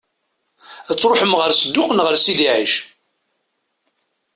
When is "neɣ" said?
1.93-2.05